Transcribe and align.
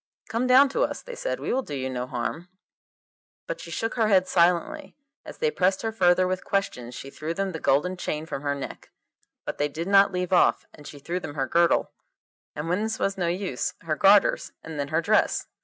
'Come 0.29 0.47
down 0.47 0.67
to 0.69 0.81
us,' 0.81 1.03
they 1.03 1.13
said, 1.13 1.39
'we 1.39 1.53
will 1.53 1.61
do 1.61 1.75
you 1.75 1.87
no 1.87 2.07
harm.' 2.07 2.49
But 3.45 3.61
she 3.61 3.69
shook 3.69 3.93
her 3.93 4.07
head 4.07 4.27
silently. 4.27 4.97
As 5.23 5.37
they 5.37 5.51
pressed 5.51 5.83
her 5.83 5.91
further 5.91 6.27
with 6.27 6.43
questions, 6.43 6.95
she 6.95 7.11
threw 7.11 7.35
them 7.35 7.51
the 7.51 7.59
golden 7.59 7.95
chain 7.97 8.25
from 8.25 8.41
her 8.41 8.55
neck. 8.55 8.89
But 9.45 9.59
they 9.59 9.67
did 9.69 9.87
not 9.87 10.11
leave 10.11 10.33
off, 10.33 10.65
and 10.73 10.87
she 10.87 10.97
threw 10.97 11.19
them 11.19 11.35
her 11.35 11.45
girdle, 11.45 11.91
and 12.55 12.67
when 12.67 12.81
this 12.81 12.97
was 12.97 13.15
no 13.15 13.27
use, 13.27 13.75
her 13.81 13.95
garters, 13.95 14.53
and 14.63 14.79
then 14.79 14.87
her 14.87 15.01
dress. 15.03 15.45